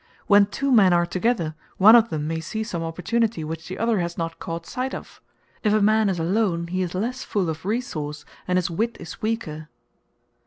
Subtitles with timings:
[0.25, 3.99] When two men are together, one of them may see some opportunity which the other
[3.99, 5.21] has not caught sight of;
[5.63, 9.21] if a man is alone he is less full of resource, and his wit is
[9.21, 9.69] weaker."